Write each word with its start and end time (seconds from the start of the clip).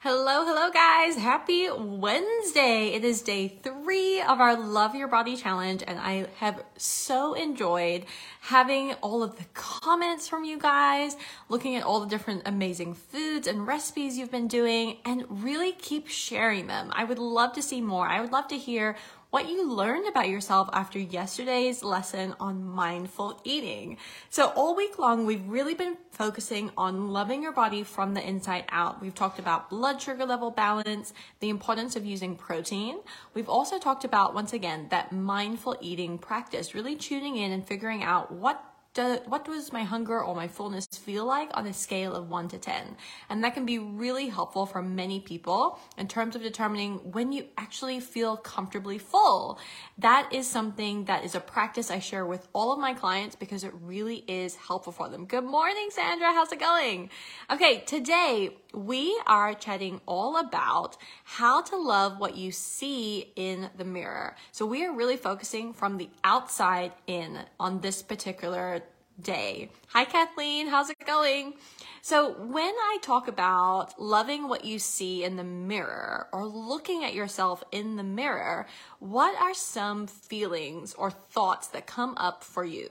Hello, 0.00 0.44
hello, 0.44 0.70
guys. 0.70 1.16
Happy 1.16 1.70
Wednesday. 1.70 2.88
It 2.88 3.02
is 3.02 3.22
day 3.22 3.48
three 3.48 4.20
of 4.20 4.42
our 4.42 4.54
Love 4.54 4.94
Your 4.94 5.08
Body 5.08 5.36
Challenge, 5.36 5.82
and 5.86 5.98
I 5.98 6.26
have 6.36 6.62
so 6.76 7.32
enjoyed 7.32 8.04
having 8.42 8.92
all 9.00 9.22
of 9.22 9.38
the 9.38 9.46
comments 9.54 10.28
from 10.28 10.44
you 10.44 10.58
guys, 10.58 11.16
looking 11.48 11.76
at 11.76 11.82
all 11.82 12.00
the 12.00 12.06
different 12.06 12.42
amazing 12.44 12.92
foods 12.92 13.46
and 13.46 13.66
recipes 13.66 14.18
you've 14.18 14.30
been 14.30 14.48
doing, 14.48 14.98
and 15.06 15.24
really 15.42 15.72
keep 15.72 16.08
sharing 16.08 16.66
them. 16.66 16.90
I 16.92 17.04
would 17.04 17.18
love 17.18 17.54
to 17.54 17.62
see 17.62 17.80
more. 17.80 18.06
I 18.06 18.20
would 18.20 18.32
love 18.32 18.48
to 18.48 18.58
hear 18.58 18.96
what 19.30 19.48
you 19.48 19.68
learned 19.68 20.06
about 20.06 20.28
yourself 20.28 20.68
after 20.72 20.98
yesterday's 20.98 21.82
lesson 21.82 22.34
on 22.38 22.64
mindful 22.64 23.40
eating. 23.44 23.98
So 24.30 24.52
all 24.56 24.76
week 24.76 24.98
long, 24.98 25.26
we've 25.26 25.46
really 25.46 25.74
been 25.74 25.96
focusing 26.12 26.70
on 26.76 27.08
loving 27.08 27.42
your 27.42 27.52
body 27.52 27.82
from 27.82 28.14
the 28.14 28.26
inside 28.26 28.64
out. 28.70 29.02
We've 29.02 29.14
talked 29.14 29.38
about 29.38 29.68
blood 29.68 30.00
sugar 30.00 30.24
level 30.24 30.50
balance, 30.50 31.12
the 31.40 31.48
importance 31.48 31.96
of 31.96 32.06
using 32.06 32.36
protein. 32.36 32.98
We've 33.34 33.48
also 33.48 33.78
talked 33.78 34.04
about, 34.04 34.34
once 34.34 34.52
again, 34.52 34.86
that 34.90 35.12
mindful 35.12 35.76
eating 35.80 36.18
practice, 36.18 36.74
really 36.74 36.96
tuning 36.96 37.36
in 37.36 37.50
and 37.50 37.66
figuring 37.66 38.02
out 38.02 38.30
what 38.30 38.62
what 38.98 39.44
does 39.44 39.72
my 39.72 39.84
hunger 39.84 40.22
or 40.22 40.34
my 40.34 40.48
fullness 40.48 40.86
feel 40.86 41.24
like 41.24 41.50
on 41.54 41.66
a 41.66 41.72
scale 41.72 42.14
of 42.14 42.30
1 42.30 42.48
to 42.48 42.58
10? 42.58 42.96
And 43.28 43.44
that 43.44 43.54
can 43.54 43.66
be 43.66 43.78
really 43.78 44.28
helpful 44.28 44.66
for 44.66 44.82
many 44.82 45.20
people 45.20 45.78
in 45.98 46.08
terms 46.08 46.36
of 46.36 46.42
determining 46.42 47.12
when 47.12 47.32
you 47.32 47.46
actually 47.56 48.00
feel 48.00 48.36
comfortably 48.36 48.98
full. 48.98 49.58
That 49.98 50.32
is 50.32 50.48
something 50.48 51.04
that 51.06 51.24
is 51.24 51.34
a 51.34 51.40
practice 51.40 51.90
I 51.90 51.98
share 51.98 52.26
with 52.26 52.48
all 52.52 52.72
of 52.72 52.78
my 52.78 52.94
clients 52.94 53.36
because 53.36 53.64
it 53.64 53.72
really 53.82 54.24
is 54.28 54.56
helpful 54.56 54.92
for 54.92 55.08
them. 55.08 55.26
Good 55.26 55.44
morning, 55.44 55.88
Sandra. 55.90 56.32
How's 56.32 56.52
it 56.52 56.60
going? 56.60 57.10
Okay, 57.50 57.80
today 57.86 58.56
we 58.74 59.18
are 59.26 59.54
chatting 59.54 60.00
all 60.06 60.36
about 60.36 60.96
how 61.24 61.62
to 61.62 61.76
love 61.76 62.18
what 62.18 62.36
you 62.36 62.52
see 62.52 63.32
in 63.36 63.70
the 63.76 63.84
mirror. 63.84 64.36
So 64.52 64.66
we 64.66 64.84
are 64.84 64.92
really 64.92 65.16
focusing 65.16 65.72
from 65.72 65.96
the 65.96 66.10
outside 66.24 66.92
in 67.06 67.38
on 67.58 67.80
this 67.80 68.02
particular 68.02 68.82
day. 69.20 69.70
Hi, 69.88 70.04
Kathleen. 70.04 70.68
How's 70.68 70.90
it 70.90 71.04
going? 71.06 71.54
So, 72.02 72.32
when 72.34 72.72
I 72.74 72.98
talk 73.02 73.28
about 73.28 74.00
loving 74.00 74.48
what 74.48 74.64
you 74.64 74.78
see 74.78 75.24
in 75.24 75.36
the 75.36 75.44
mirror 75.44 76.28
or 76.32 76.46
looking 76.46 77.02
at 77.04 77.14
yourself 77.14 77.64
in 77.72 77.96
the 77.96 78.04
mirror, 78.04 78.66
what 79.00 79.40
are 79.40 79.54
some 79.54 80.06
feelings 80.06 80.94
or 80.94 81.10
thoughts 81.10 81.68
that 81.68 81.86
come 81.86 82.14
up 82.16 82.44
for 82.44 82.64
you? 82.64 82.88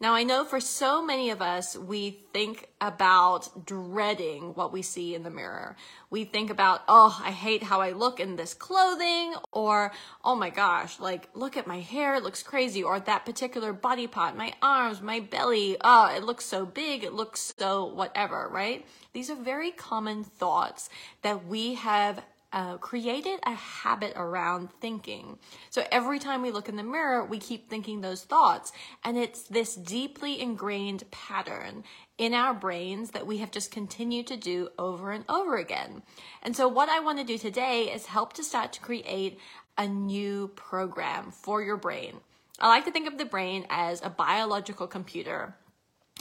Now, 0.00 0.14
I 0.14 0.22
know 0.22 0.44
for 0.44 0.60
so 0.60 1.04
many 1.04 1.30
of 1.30 1.42
us, 1.42 1.76
we 1.76 2.20
think 2.32 2.68
about 2.80 3.66
dreading 3.66 4.54
what 4.54 4.72
we 4.72 4.80
see 4.80 5.12
in 5.12 5.24
the 5.24 5.30
mirror. 5.30 5.74
We 6.08 6.24
think 6.24 6.50
about, 6.50 6.82
oh, 6.86 7.20
I 7.24 7.32
hate 7.32 7.64
how 7.64 7.80
I 7.80 7.90
look 7.90 8.20
in 8.20 8.36
this 8.36 8.54
clothing, 8.54 9.34
or, 9.50 9.90
oh 10.24 10.36
my 10.36 10.50
gosh, 10.50 11.00
like, 11.00 11.28
look 11.34 11.56
at 11.56 11.66
my 11.66 11.80
hair, 11.80 12.14
it 12.14 12.22
looks 12.22 12.44
crazy, 12.44 12.80
or 12.80 13.00
that 13.00 13.26
particular 13.26 13.72
body 13.72 14.06
part, 14.06 14.36
my 14.36 14.52
arms, 14.62 15.02
my 15.02 15.18
belly, 15.18 15.76
oh, 15.80 16.14
it 16.14 16.22
looks 16.22 16.44
so 16.44 16.64
big, 16.64 17.02
it 17.02 17.12
looks 17.12 17.52
so 17.58 17.84
whatever, 17.84 18.48
right? 18.52 18.86
These 19.12 19.30
are 19.30 19.34
very 19.34 19.72
common 19.72 20.22
thoughts 20.22 20.90
that 21.22 21.44
we 21.46 21.74
have 21.74 22.22
uh, 22.52 22.78
created 22.78 23.38
a 23.44 23.54
habit 23.54 24.12
around 24.16 24.70
thinking. 24.80 25.38
So 25.70 25.84
every 25.92 26.18
time 26.18 26.42
we 26.42 26.50
look 26.50 26.68
in 26.68 26.76
the 26.76 26.82
mirror, 26.82 27.24
we 27.24 27.38
keep 27.38 27.68
thinking 27.68 28.00
those 28.00 28.24
thoughts. 28.24 28.72
And 29.04 29.16
it's 29.16 29.42
this 29.42 29.74
deeply 29.74 30.40
ingrained 30.40 31.10
pattern 31.10 31.84
in 32.16 32.34
our 32.34 32.54
brains 32.54 33.10
that 33.10 33.26
we 33.26 33.38
have 33.38 33.50
just 33.50 33.70
continued 33.70 34.26
to 34.28 34.36
do 34.36 34.70
over 34.78 35.12
and 35.12 35.24
over 35.28 35.56
again. 35.56 36.02
And 36.42 36.56
so 36.56 36.66
what 36.68 36.88
I 36.88 37.00
want 37.00 37.18
to 37.18 37.24
do 37.24 37.38
today 37.38 37.84
is 37.84 38.06
help 38.06 38.32
to 38.34 38.44
start 38.44 38.72
to 38.74 38.80
create 38.80 39.38
a 39.76 39.86
new 39.86 40.48
program 40.48 41.30
for 41.30 41.62
your 41.62 41.76
brain. 41.76 42.16
I 42.58 42.68
like 42.68 42.86
to 42.86 42.90
think 42.90 43.06
of 43.06 43.18
the 43.18 43.24
brain 43.24 43.66
as 43.70 44.02
a 44.02 44.10
biological 44.10 44.88
computer 44.88 45.54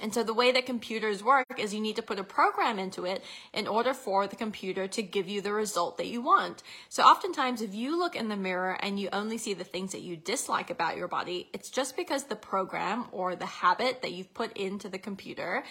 and 0.02 0.14
so 0.14 0.24
the 0.24 0.34
way 0.34 0.52
that 0.52 0.66
computers 0.66 1.24
work 1.24 1.46
is 1.58 1.74
you 1.74 1.82
need 1.82 1.96
to 1.96 2.02
put 2.02 2.20
a 2.20 2.24
program 2.24 2.78
into 2.78 3.06
it 3.06 3.24
in 3.54 3.68
order 3.68 3.94
for 3.94 4.28
the 4.28 4.36
computer 4.36 4.88
to 4.88 5.02
give 5.02 5.28
you 5.28 5.42
the 5.42 5.54
result 5.54 5.98
that 5.98 6.08
you 6.08 6.22
want. 6.22 6.62
So 6.90 7.04
oftentimes 7.04 7.62
if 7.62 7.74
you 7.74 7.98
look 7.98 8.16
in 8.16 8.30
the 8.30 8.36
mirror 8.36 8.78
and 8.82 9.00
you 9.00 9.10
only 9.12 9.38
see 9.38 9.54
the 9.54 9.64
things 9.64 9.92
that 9.94 10.02
you 10.02 10.16
dislike 10.16 10.70
about 10.70 10.98
your 10.98 11.08
body, 11.08 11.50
it's 11.54 11.70
just 11.70 11.96
because 11.98 12.26
the 12.26 12.36
program 12.36 13.06
or 13.12 13.36
the 13.36 13.46
habit 13.46 14.02
that 14.02 14.12
you've 14.12 14.34
put 14.34 14.56
into 14.56 14.90
the 14.90 15.00
computer 15.00 15.64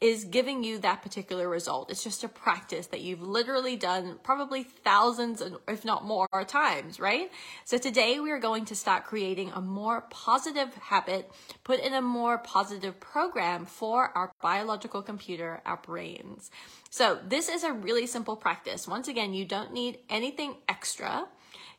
is 0.00 0.24
giving 0.24 0.64
you 0.64 0.78
that 0.78 1.02
particular 1.02 1.48
result. 1.48 1.90
It's 1.90 2.02
just 2.02 2.24
a 2.24 2.28
practice 2.28 2.88
that 2.88 3.00
you've 3.00 3.22
literally 3.22 3.76
done 3.76 4.18
probably 4.22 4.64
thousands, 4.64 5.42
if 5.68 5.84
not 5.84 6.04
more 6.04 6.26
times, 6.46 6.98
right? 6.98 7.30
So 7.64 7.78
today 7.78 8.18
we 8.18 8.30
are 8.32 8.40
going 8.40 8.64
to 8.66 8.74
start 8.74 9.04
creating 9.04 9.52
a 9.54 9.60
more 9.60 10.02
positive 10.10 10.74
habit, 10.74 11.30
put 11.64 11.80
in 11.80 11.94
a 11.94 12.02
more 12.02 12.38
positive 12.38 12.98
program 12.98 13.57
Um, 13.58 13.66
for 13.66 14.10
our 14.16 14.32
biological 14.40 15.02
computer, 15.02 15.60
our 15.66 15.78
brains. 15.78 16.50
So 16.90 17.18
this 17.26 17.48
is 17.48 17.64
a 17.64 17.72
really 17.72 18.06
simple 18.06 18.36
practice. 18.36 18.86
Once 18.86 19.08
again, 19.08 19.34
you 19.34 19.44
don't 19.44 19.72
need 19.72 19.98
anything 20.08 20.56
extra. 20.68 21.26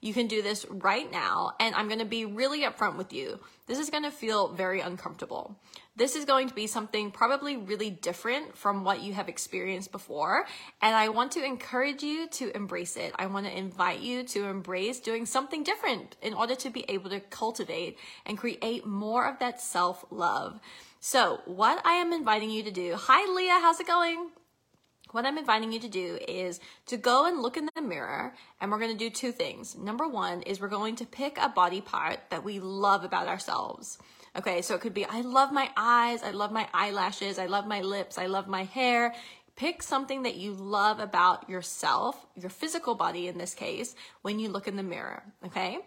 You 0.02 0.14
can 0.14 0.28
do 0.28 0.42
this 0.42 0.66
right 0.70 1.12
now, 1.12 1.56
and 1.60 1.76
I'm 1.76 1.88
going 1.88 2.00
to 2.00 2.06
be 2.06 2.24
really 2.24 2.62
upfront 2.62 2.96
with 2.96 3.12
you. 3.12 3.40
This 3.68 3.80
is 3.80 3.90
going 3.90 4.04
to 4.04 4.12
feel 4.12 4.48
very 4.48 4.80
uncomfortable. 4.80 5.60
This 5.98 6.16
is 6.16 6.24
going 6.24 6.48
to 6.48 6.54
be 6.54 6.68
something 6.68 7.12
probably 7.12 7.58
really 7.58 7.90
different 7.90 8.58
from 8.58 8.86
what 8.86 9.02
you 9.02 9.12
have 9.14 9.28
experienced 9.28 9.92
before, 9.92 10.46
and 10.82 10.96
I 10.96 11.10
want 11.10 11.34
to 11.34 11.44
encourage 11.44 12.02
you 12.02 12.28
to 12.30 12.56
embrace 12.56 12.96
it. 12.96 13.14
I 13.20 13.26
want 13.26 13.46
to 13.48 13.58
invite 13.58 14.00
you 14.00 14.24
to 14.24 14.46
embrace 14.46 15.02
doing 15.02 15.26
something 15.26 15.64
different 15.64 16.16
in 16.22 16.34
order 16.34 16.56
to 16.56 16.70
be 16.70 16.86
able 16.88 17.10
to 17.10 17.20
cultivate 17.20 17.98
and 18.26 18.38
create 18.38 18.86
more 18.86 19.28
of 19.28 19.40
that 19.40 19.60
self 19.60 20.06
love. 20.12 20.62
So, 21.02 21.42
what 21.46 21.86
I 21.86 21.96
am 21.96 22.14
inviting 22.14 22.50
you 22.50 22.64
to 22.64 22.72
do, 22.72 22.96
hi 22.96 23.30
Leah, 23.30 23.60
how's 23.62 23.82
it 23.82 23.88
going? 23.88 24.30
What 25.12 25.26
I'm 25.26 25.38
inviting 25.38 25.72
you 25.72 25.80
to 25.80 25.88
do 25.88 26.20
is 26.28 26.60
to 26.88 26.98
go 26.98 27.26
and 27.26 27.42
look 27.42 27.58
in 27.58 27.70
the 27.76 27.82
mirror 27.82 28.34
and 28.62 28.72
we're 28.72 28.80
going 28.80 28.92
to 28.92 28.98
do 28.98 29.10
two 29.10 29.32
things. 29.32 29.76
Number 29.76 30.08
one 30.08 30.42
is 30.44 30.60
we're 30.60 30.68
going 30.68 30.96
to 30.98 31.06
pick 31.06 31.38
a 31.38 31.50
body 31.50 31.82
part 31.82 32.20
that 32.30 32.44
we 32.44 32.60
love 32.60 33.04
about 33.04 33.28
ourselves. 33.28 33.98
Okay, 34.36 34.62
so 34.62 34.76
it 34.76 34.82
could 34.82 34.94
be 34.94 35.06
I 35.06 35.22
love 35.22 35.52
my 35.52 35.70
eyes, 35.76 36.22
I 36.22 36.32
love 36.32 36.52
my 36.52 36.68
eyelashes, 36.74 37.40
I 37.40 37.48
love 37.48 37.66
my 37.66 37.82
lips, 37.82 38.18
I 38.18 38.28
love 38.28 38.48
my 38.48 38.64
hair. 38.64 39.14
Pick 39.56 39.84
something 39.84 40.24
that 40.24 40.36
you 40.36 40.54
love 40.54 41.00
about 41.00 41.50
yourself, 41.50 42.26
your 42.36 42.50
physical 42.50 42.96
body 42.96 43.28
in 43.28 43.38
this 43.38 43.54
case, 43.54 43.94
when 44.22 44.40
you 44.40 44.48
look 44.48 44.70
in 44.70 44.78
the 44.78 44.84
mirror. 44.84 45.24
Okay. 45.46 45.80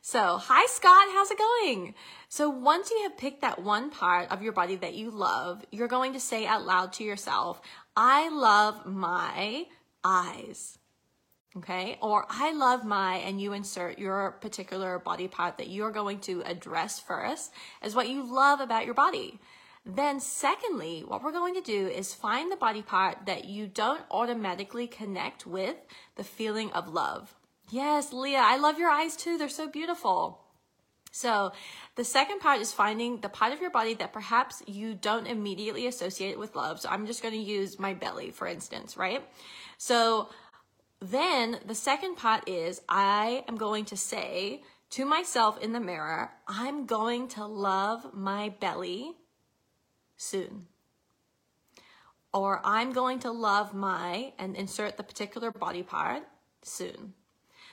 So, 0.00 0.36
hi 0.38 0.66
Scott, 0.66 1.06
how's 1.12 1.30
it 1.30 1.38
going? 1.38 1.94
So, 2.28 2.50
once 2.50 2.90
you 2.90 3.02
have 3.04 3.16
picked 3.16 3.42
that 3.42 3.62
one 3.62 3.90
part 3.90 4.32
of 4.32 4.42
your 4.42 4.52
body 4.52 4.74
that 4.76 4.94
you 4.94 5.10
love, 5.12 5.64
you're 5.70 5.86
going 5.86 6.14
to 6.14 6.20
say 6.20 6.44
out 6.44 6.66
loud 6.66 6.94
to 6.94 7.04
yourself, 7.04 7.60
I 7.96 8.28
love 8.30 8.86
my 8.86 9.66
eyes. 10.02 10.78
Okay, 11.54 11.98
or 12.00 12.24
I 12.30 12.52
love 12.52 12.82
my, 12.86 13.16
and 13.16 13.38
you 13.38 13.52
insert 13.52 13.98
your 13.98 14.32
particular 14.40 14.98
body 14.98 15.28
part 15.28 15.58
that 15.58 15.68
you're 15.68 15.90
going 15.90 16.20
to 16.20 16.42
address 16.46 16.98
first 16.98 17.52
as 17.82 17.94
what 17.94 18.08
you 18.08 18.22
love 18.22 18.60
about 18.60 18.86
your 18.86 18.94
body. 18.94 19.38
Then, 19.84 20.18
secondly, 20.18 21.04
what 21.06 21.22
we're 21.22 21.32
going 21.32 21.54
to 21.54 21.60
do 21.60 21.88
is 21.88 22.14
find 22.14 22.50
the 22.50 22.56
body 22.56 22.80
part 22.80 23.26
that 23.26 23.44
you 23.44 23.66
don't 23.66 24.00
automatically 24.10 24.86
connect 24.86 25.46
with 25.46 25.76
the 26.14 26.24
feeling 26.24 26.70
of 26.72 26.88
love. 26.88 27.34
Yes, 27.70 28.12
Leah, 28.14 28.42
I 28.42 28.56
love 28.56 28.78
your 28.78 28.90
eyes 28.90 29.14
too. 29.14 29.36
They're 29.36 29.48
so 29.48 29.68
beautiful. 29.68 30.41
So, 31.14 31.52
the 31.94 32.04
second 32.04 32.40
part 32.40 32.60
is 32.60 32.72
finding 32.72 33.20
the 33.20 33.28
part 33.28 33.52
of 33.52 33.60
your 33.60 33.70
body 33.70 33.92
that 33.94 34.14
perhaps 34.14 34.62
you 34.66 34.94
don't 34.94 35.26
immediately 35.26 35.86
associate 35.86 36.38
with 36.38 36.56
love. 36.56 36.80
So, 36.80 36.88
I'm 36.88 37.06
just 37.06 37.22
going 37.22 37.34
to 37.34 37.40
use 37.40 37.78
my 37.78 37.92
belly, 37.92 38.30
for 38.30 38.46
instance, 38.46 38.96
right? 38.96 39.22
So, 39.76 40.30
then 41.00 41.58
the 41.66 41.74
second 41.74 42.16
part 42.16 42.48
is 42.48 42.80
I 42.88 43.44
am 43.46 43.56
going 43.56 43.84
to 43.86 43.96
say 43.96 44.62
to 44.90 45.04
myself 45.04 45.60
in 45.60 45.72
the 45.72 45.80
mirror, 45.80 46.30
I'm 46.48 46.86
going 46.86 47.28
to 47.28 47.44
love 47.44 48.14
my 48.14 48.48
belly 48.60 49.12
soon. 50.16 50.66
Or 52.32 52.62
I'm 52.64 52.92
going 52.92 53.18
to 53.20 53.30
love 53.30 53.74
my, 53.74 54.32
and 54.38 54.56
insert 54.56 54.96
the 54.96 55.02
particular 55.02 55.50
body 55.50 55.82
part 55.82 56.22
soon. 56.62 57.12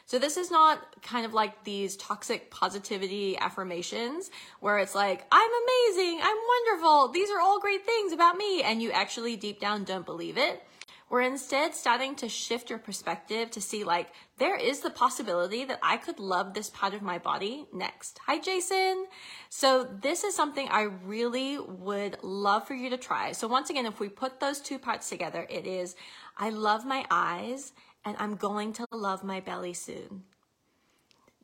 So 0.09 0.17
this 0.17 0.38
is 0.38 0.50
not 0.50 1.03
kind 1.03 1.23
of 1.23 1.35
like 1.35 1.63
these 1.63 1.95
toxic 1.95 2.50
positivity 2.50 3.38
affirmations 3.38 4.31
where 4.59 4.79
it's 4.79 4.95
like, 4.95 5.23
I'm 5.31 5.51
amazing, 5.51 6.19
I'm 6.23 6.38
wonderful, 6.47 7.09
these 7.09 7.29
are 7.29 7.39
all 7.39 7.59
great 7.59 7.85
things 7.85 8.11
about 8.11 8.35
me, 8.35 8.63
and 8.63 8.81
you 8.81 8.89
actually 8.89 9.35
deep 9.35 9.59
down 9.59 9.83
don't 9.83 10.07
believe 10.07 10.39
it. 10.39 10.63
We're 11.11 11.21
instead 11.21 11.75
starting 11.75 12.15
to 12.15 12.27
shift 12.27 12.71
your 12.71 12.79
perspective 12.79 13.51
to 13.51 13.61
see 13.61 13.83
like, 13.83 14.07
there 14.39 14.56
is 14.56 14.79
the 14.79 14.89
possibility 14.89 15.63
that 15.65 15.77
I 15.83 15.97
could 15.97 16.19
love 16.19 16.56
this 16.56 16.71
part 16.71 16.95
of 16.95 17.03
my 17.03 17.19
body 17.19 17.67
next. 17.71 18.19
Hi, 18.25 18.39
Jason. 18.39 19.06
So 19.50 19.83
this 19.83 20.23
is 20.23 20.35
something 20.35 20.69
I 20.69 20.88
really 21.06 21.59
would 21.59 22.17
love 22.23 22.67
for 22.67 22.73
you 22.73 22.89
to 22.89 22.97
try. 22.97 23.33
So 23.33 23.47
once 23.47 23.69
again, 23.69 23.85
if 23.85 24.00
we 24.00 24.09
put 24.09 24.39
those 24.39 24.59
two 24.59 24.79
parts 24.79 25.07
together, 25.07 25.45
it 25.51 25.67
is, 25.67 25.95
I 26.35 26.50
love 26.50 26.83
my 26.83 27.06
eyes 27.11 27.73
and 28.06 28.16
I'm 28.19 28.36
going 28.36 28.74
to 28.74 28.86
love 28.92 29.24
my 29.24 29.40
belly 29.40 29.74
soon. 29.74 30.24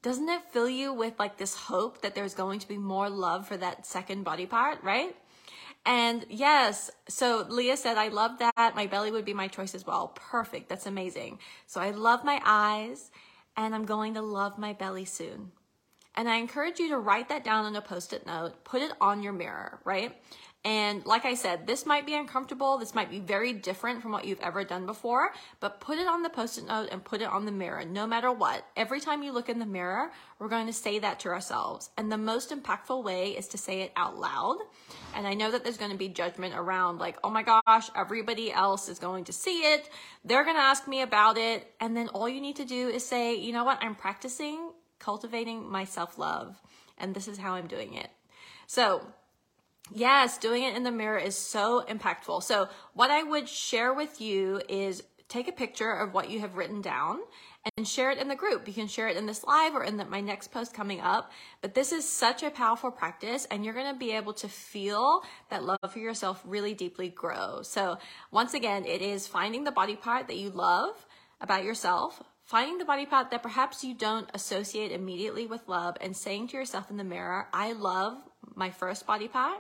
Doesn't 0.01 0.29
it 0.29 0.41
fill 0.51 0.69
you 0.69 0.93
with 0.93 1.17
like 1.17 1.37
this 1.37 1.55
hope 1.55 2.01
that 2.01 2.13
there's 2.13 2.35
going 2.35 2.59
to 2.59 2.67
be 2.67 2.77
more 2.77 3.09
love 3.09 3.47
for 3.47 3.57
that 3.57 3.85
second 3.85 4.23
body 4.23 4.45
part, 4.45 4.83
right? 4.83 5.15
And 5.85 6.25
yes, 6.29 6.89
so 7.07 7.45
Leah 7.47 7.77
said, 7.77 7.97
I 7.97 8.07
love 8.07 8.39
that. 8.39 8.73
My 8.75 8.87
belly 8.87 9.11
would 9.11 9.25
be 9.25 9.33
my 9.33 9.47
choice 9.47 9.75
as 9.75 9.85
well. 9.85 10.09
Perfect. 10.15 10.69
That's 10.69 10.85
amazing. 10.87 11.39
So 11.67 11.79
I 11.79 11.91
love 11.91 12.23
my 12.23 12.41
eyes 12.43 13.11
and 13.55 13.73
I'm 13.73 13.85
going 13.85 14.15
to 14.15 14.21
love 14.21 14.57
my 14.57 14.73
belly 14.73 15.05
soon. 15.05 15.51
And 16.15 16.29
I 16.29 16.37
encourage 16.37 16.79
you 16.79 16.89
to 16.89 16.97
write 16.97 17.29
that 17.29 17.43
down 17.43 17.65
on 17.65 17.75
a 17.75 17.81
post 17.81 18.13
it 18.13 18.25
note, 18.25 18.63
put 18.63 18.81
it 18.81 18.91
on 19.01 19.21
your 19.21 19.33
mirror, 19.33 19.79
right? 19.83 20.15
And 20.65 21.05
like 21.05 21.25
I 21.25 21.35
said, 21.35 21.67
this 21.67 21.85
might 21.85 22.07
be 22.07 22.15
uncomfortable. 22.15 22.79
This 22.79 22.95
might 22.95 23.11
be 23.11 23.19
very 23.19 23.53
different 23.53 24.01
from 24.01 24.11
what 24.11 24.25
you've 24.25 24.41
ever 24.41 24.63
done 24.63 24.87
before, 24.87 25.31
but 25.59 25.79
put 25.79 25.99
it 25.99 26.07
on 26.07 26.23
the 26.23 26.29
post 26.29 26.57
it 26.57 26.65
note 26.65 26.89
and 26.91 27.05
put 27.05 27.21
it 27.21 27.29
on 27.29 27.45
the 27.45 27.51
mirror, 27.51 27.85
no 27.85 28.07
matter 28.07 28.31
what. 28.31 28.65
Every 28.75 28.99
time 28.99 29.21
you 29.21 29.31
look 29.31 29.47
in 29.47 29.59
the 29.59 29.65
mirror, 29.67 30.11
we're 30.39 30.49
going 30.49 30.65
to 30.65 30.73
say 30.73 30.97
that 30.99 31.19
to 31.21 31.29
ourselves. 31.29 31.91
And 31.97 32.11
the 32.11 32.17
most 32.17 32.49
impactful 32.49 33.03
way 33.03 33.29
is 33.29 33.47
to 33.49 33.59
say 33.59 33.81
it 33.81 33.93
out 33.95 34.17
loud. 34.17 34.57
And 35.15 35.27
I 35.27 35.35
know 35.35 35.51
that 35.51 35.63
there's 35.63 35.77
going 35.77 35.91
to 35.91 35.97
be 35.97 36.09
judgment 36.09 36.55
around 36.55 36.97
like, 36.97 37.17
oh 37.23 37.29
my 37.29 37.43
gosh, 37.43 37.89
everybody 37.95 38.51
else 38.51 38.89
is 38.89 38.97
going 38.97 39.25
to 39.25 39.33
see 39.33 39.59
it. 39.59 39.87
They're 40.25 40.43
going 40.43 40.57
to 40.57 40.61
ask 40.61 40.87
me 40.87 41.01
about 41.03 41.37
it. 41.37 41.71
And 41.79 41.95
then 41.95 42.09
all 42.09 42.27
you 42.27 42.41
need 42.41 42.55
to 42.55 42.65
do 42.65 42.89
is 42.89 43.05
say, 43.05 43.35
you 43.35 43.53
know 43.53 43.63
what? 43.63 43.77
I'm 43.81 43.95
practicing 43.95 44.71
cultivating 44.99 45.69
my 45.69 45.85
self 45.85 46.17
love. 46.17 46.59
And 46.97 47.13
this 47.13 47.27
is 47.27 47.37
how 47.37 47.53
I'm 47.53 47.67
doing 47.67 47.93
it. 47.93 48.09
So 48.67 49.05
Yes, 49.93 50.37
doing 50.37 50.63
it 50.63 50.75
in 50.75 50.83
the 50.83 50.91
mirror 50.91 51.17
is 51.17 51.37
so 51.37 51.83
impactful. 51.87 52.43
So, 52.43 52.69
what 52.93 53.11
I 53.11 53.21
would 53.21 53.47
share 53.47 53.93
with 53.93 54.19
you 54.19 54.61
is 54.67 55.03
take 55.29 55.47
a 55.47 55.51
picture 55.51 55.91
of 55.91 56.13
what 56.13 56.29
you 56.29 56.39
have 56.39 56.55
written 56.55 56.81
down 56.81 57.19
and 57.77 57.87
share 57.87 58.11
it 58.11 58.19
in 58.19 58.27
the 58.27 58.35
group. 58.35 58.67
You 58.67 58.73
can 58.73 58.87
share 58.87 59.07
it 59.07 59.17
in 59.17 59.25
this 59.25 59.43
live 59.43 59.75
or 59.75 59.83
in 59.83 59.97
the, 59.97 60.05
my 60.05 60.21
next 60.21 60.51
post 60.51 60.73
coming 60.73 61.01
up. 61.01 61.31
But 61.61 61.73
this 61.73 61.91
is 61.91 62.07
such 62.07 62.43
a 62.43 62.51
powerful 62.51 62.91
practice, 62.91 63.45
and 63.49 63.63
you're 63.63 63.73
going 63.73 63.91
to 63.91 63.99
be 63.99 64.11
able 64.11 64.33
to 64.33 64.47
feel 64.47 65.21
that 65.49 65.63
love 65.63 65.79
for 65.89 65.99
yourself 65.99 66.41
really 66.45 66.73
deeply 66.73 67.09
grow. 67.09 67.61
So, 67.61 67.97
once 68.31 68.53
again, 68.53 68.85
it 68.85 69.01
is 69.01 69.27
finding 69.27 69.63
the 69.63 69.71
body 69.71 69.95
part 69.95 70.27
that 70.27 70.37
you 70.37 70.49
love 70.49 71.05
about 71.41 71.63
yourself, 71.63 72.23
finding 72.43 72.77
the 72.77 72.85
body 72.85 73.05
part 73.05 73.31
that 73.31 73.43
perhaps 73.43 73.83
you 73.83 73.93
don't 73.93 74.29
associate 74.33 74.91
immediately 74.91 75.47
with 75.47 75.67
love, 75.67 75.97
and 76.01 76.15
saying 76.15 76.49
to 76.49 76.57
yourself 76.57 76.89
in 76.91 76.97
the 76.97 77.03
mirror, 77.03 77.47
I 77.53 77.73
love 77.73 78.17
my 78.55 78.69
first 78.71 79.05
body 79.05 79.27
part, 79.27 79.59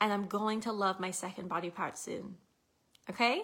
and 0.00 0.12
I'm 0.12 0.26
going 0.26 0.60
to 0.62 0.72
love 0.72 1.00
my 1.00 1.10
second 1.10 1.48
body 1.48 1.70
part 1.70 1.96
soon. 1.96 2.36
Okay? 3.08 3.42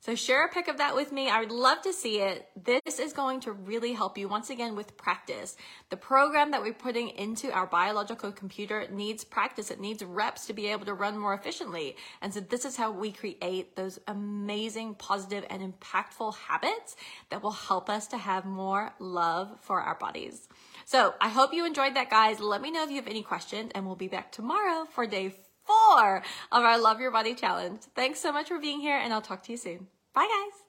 So 0.00 0.14
share 0.14 0.44
a 0.44 0.48
pic 0.48 0.68
of 0.68 0.78
that 0.78 0.94
with 0.94 1.10
me. 1.10 1.28
I 1.28 1.40
would 1.40 1.50
love 1.50 1.82
to 1.82 1.92
see 1.92 2.20
it. 2.20 2.48
This 2.54 3.00
is 3.00 3.12
going 3.12 3.40
to 3.40 3.52
really 3.52 3.92
help 3.92 4.16
you 4.16 4.28
once 4.28 4.50
again 4.50 4.76
with 4.76 4.96
practice. 4.96 5.56
The 5.90 5.96
program 5.96 6.52
that 6.52 6.62
we're 6.62 6.74
putting 6.74 7.08
into 7.08 7.50
our 7.50 7.66
biological 7.66 8.30
computer 8.30 8.86
needs 8.90 9.24
practice. 9.24 9.70
It 9.70 9.80
needs 9.80 10.04
reps 10.04 10.46
to 10.46 10.52
be 10.52 10.68
able 10.68 10.86
to 10.86 10.94
run 10.94 11.18
more 11.18 11.34
efficiently. 11.34 11.96
And 12.22 12.32
so 12.32 12.40
this 12.40 12.64
is 12.64 12.76
how 12.76 12.92
we 12.92 13.10
create 13.10 13.74
those 13.74 13.98
amazing, 14.06 14.94
positive, 14.94 15.44
and 15.50 15.74
impactful 15.74 16.36
habits 16.36 16.94
that 17.30 17.42
will 17.42 17.50
help 17.50 17.90
us 17.90 18.06
to 18.08 18.16
have 18.16 18.44
more 18.44 18.94
love 19.00 19.58
for 19.60 19.80
our 19.80 19.96
bodies. 19.96 20.48
So 20.84 21.14
I 21.20 21.30
hope 21.30 21.52
you 21.52 21.66
enjoyed 21.66 21.96
that, 21.96 22.10
guys. 22.10 22.38
Let 22.38 22.62
me 22.62 22.70
know 22.70 22.84
if 22.84 22.90
you 22.90 22.96
have 22.96 23.08
any 23.08 23.22
questions, 23.22 23.72
and 23.74 23.86
we'll 23.86 23.96
be 23.96 24.08
back 24.08 24.30
tomorrow 24.30 24.84
for 24.84 25.06
day 25.06 25.34
four 25.66 26.22
of 26.52 26.64
our 26.64 26.78
Love 26.80 27.00
Your 27.00 27.10
Body 27.10 27.34
Challenge. 27.34 27.80
Thanks 27.94 28.20
so 28.20 28.32
much 28.32 28.48
for 28.48 28.58
being 28.58 28.80
here, 28.80 28.96
and 28.96 29.12
I'll 29.12 29.22
talk 29.22 29.42
to 29.44 29.52
you 29.52 29.58
soon. 29.58 29.88
Bye, 30.14 30.28
guys. 30.28 30.65